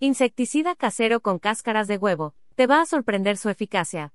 [0.00, 2.34] Insecticida casero con cáscaras de huevo.
[2.56, 4.12] Te va a sorprender su eficacia.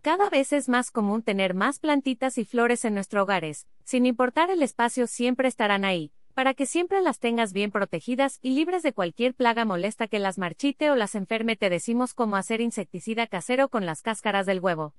[0.00, 3.66] Cada vez es más común tener más plantitas y flores en nuestros hogares.
[3.84, 8.54] Sin importar el espacio, siempre estarán ahí, para que siempre las tengas bien protegidas y
[8.54, 11.56] libres de cualquier plaga molesta que las marchite o las enferme.
[11.56, 14.94] Te decimos cómo hacer insecticida casero con las cáscaras del huevo.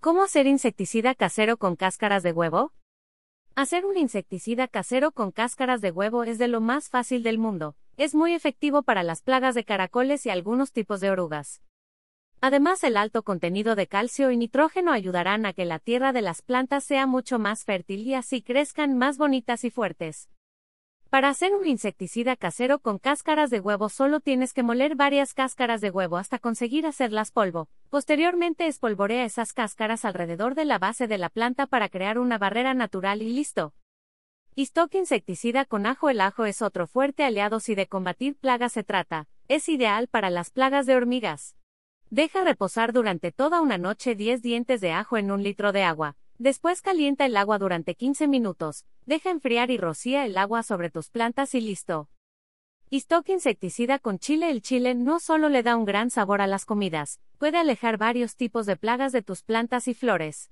[0.00, 2.72] ¿Cómo hacer insecticida casero con cáscaras de huevo?
[3.54, 7.76] Hacer un insecticida casero con cáscaras de huevo es de lo más fácil del mundo.
[7.98, 11.62] Es muy efectivo para las plagas de caracoles y algunos tipos de orugas.
[12.40, 16.40] Además, el alto contenido de calcio y nitrógeno ayudarán a que la tierra de las
[16.40, 20.28] plantas sea mucho más fértil y así crezcan más bonitas y fuertes.
[21.10, 25.80] Para hacer un insecticida casero con cáscaras de huevo solo tienes que moler varias cáscaras
[25.80, 27.66] de huevo hasta conseguir hacerlas polvo.
[27.90, 32.74] Posteriormente espolvorea esas cáscaras alrededor de la base de la planta para crear una barrera
[32.74, 33.72] natural y listo.
[34.62, 36.10] Stock insecticida con ajo.
[36.10, 39.28] El ajo es otro fuerte aliado si de combatir plagas se trata.
[39.46, 41.54] Es ideal para las plagas de hormigas.
[42.10, 46.16] Deja reposar durante toda una noche 10 dientes de ajo en un litro de agua.
[46.38, 48.84] Después calienta el agua durante 15 minutos.
[49.06, 52.08] Deja enfriar y rocía el agua sobre tus plantas y listo.
[52.90, 54.50] Stock insecticida con chile.
[54.50, 58.34] El chile no solo le da un gran sabor a las comidas, puede alejar varios
[58.34, 60.50] tipos de plagas de tus plantas y flores.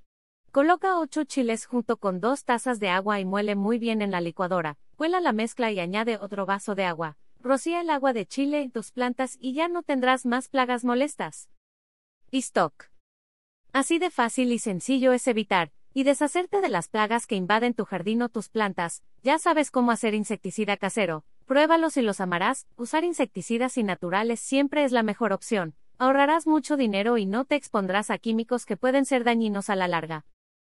[0.56, 4.22] Coloca 8 chiles junto con 2 tazas de agua y muele muy bien en la
[4.22, 4.78] licuadora.
[4.96, 7.18] Cuela la mezcla y añade otro vaso de agua.
[7.40, 11.50] Rocía el agua de chile tus plantas y ya no tendrás más plagas molestas.
[12.32, 12.86] Stock.
[13.74, 17.84] Así de fácil y sencillo es evitar y deshacerte de las plagas que invaden tu
[17.84, 19.02] jardín o tus plantas.
[19.22, 21.26] Ya sabes cómo hacer insecticida casero.
[21.44, 22.66] Pruébalos y los amarás.
[22.78, 25.74] Usar insecticidas y naturales siempre es la mejor opción.
[25.98, 29.86] Ahorrarás mucho dinero y no te expondrás a químicos que pueden ser dañinos a la
[29.86, 30.24] larga.